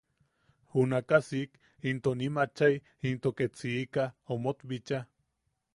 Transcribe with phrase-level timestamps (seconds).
[0.75, 1.51] Junakaʼa siik,
[1.91, 2.73] into nim achai
[3.09, 5.03] into ket siika omot bichaa.